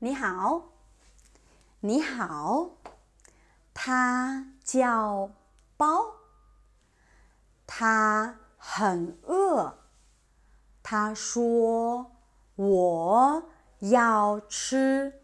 [0.00, 0.62] 你好，
[1.80, 2.70] 你好，
[3.74, 5.28] 他叫
[5.76, 6.14] 包，
[7.66, 9.76] 他很饿，
[10.84, 12.12] 他说
[12.54, 13.42] 我
[13.80, 15.20] 要吃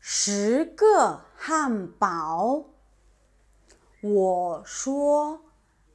[0.00, 2.64] 十个汉堡。
[4.00, 5.40] 我说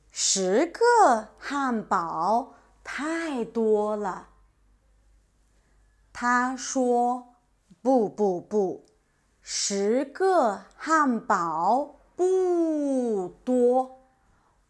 [0.10, 4.30] 十个汉堡太多了。
[6.14, 7.31] 他说。
[7.82, 8.86] 不不不，
[9.42, 14.00] 十个汉堡不多，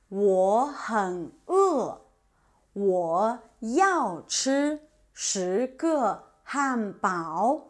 [0.08, 2.02] 我很饿，
[2.72, 4.80] 我要吃
[5.12, 7.62] 十个汉堡。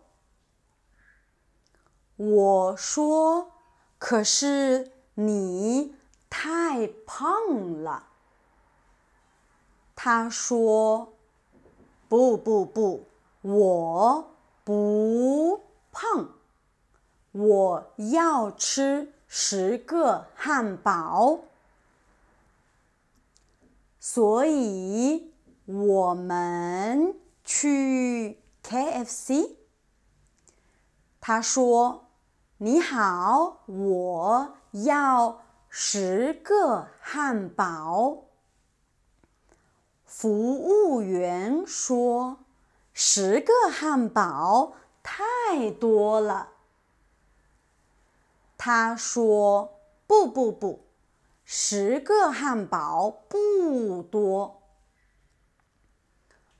[2.18, 3.52] 我说
[3.98, 5.96] ：“可是你
[6.30, 8.10] 太胖了。”
[9.96, 11.14] 他说
[12.08, 13.08] ：“不不不，
[13.42, 14.28] 我。”
[14.72, 15.60] 不
[15.92, 16.30] 胖，
[17.34, 21.42] 我要吃十个汉堡，
[24.00, 25.34] 所以
[25.66, 29.56] 我们去 KFC。
[31.20, 32.06] 他说
[32.58, 38.24] ：“你好，我要十个汉堡。”
[40.08, 40.32] 服
[40.64, 42.40] 务员说。
[42.94, 46.50] 十个汉堡太多了。
[48.58, 50.86] 他说：“不不不，
[51.44, 54.62] 十个汉堡不多。”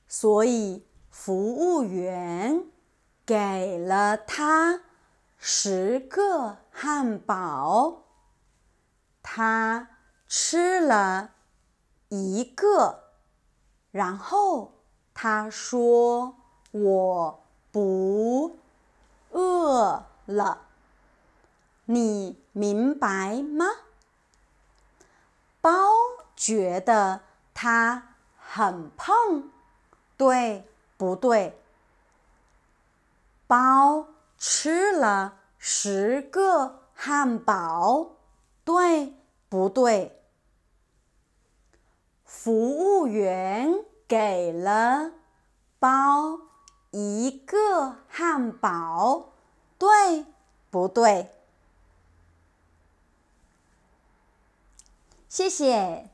[0.08, 2.66] 所以服务员
[3.26, 4.82] 给了他
[5.38, 8.04] 十个汉堡。
[9.22, 9.90] 他
[10.28, 11.36] 吃了
[12.10, 13.12] 一个，
[13.92, 14.81] 然后。
[15.14, 16.36] 他说
[16.72, 18.58] ：“我不
[19.32, 20.62] 饿了，
[21.86, 23.66] 你明白吗？”
[25.62, 25.72] 包
[26.36, 27.22] 觉得
[27.54, 29.16] 他很胖，
[30.18, 30.68] 对
[30.98, 31.60] 不对？
[33.46, 34.08] 包
[34.38, 38.12] 吃了十个汉堡，
[38.64, 39.14] 对
[39.50, 40.20] 不对？
[42.26, 43.86] 服务员。
[44.12, 45.12] 给了
[45.80, 46.38] 包
[46.90, 49.30] 一个汉堡，
[49.78, 50.26] 对
[50.70, 51.32] 不对？
[55.30, 56.10] 谢谢。